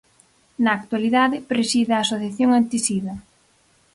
Na 0.63 0.71
actualidade, 0.79 1.37
preside 1.51 1.91
a 1.93 2.03
Asociación 2.05 2.49
Antisida. 2.59 3.13